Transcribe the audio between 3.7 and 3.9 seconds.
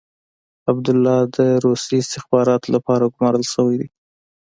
دی.